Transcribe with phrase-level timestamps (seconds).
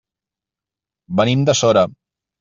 [1.21, 1.85] Venim de Sora.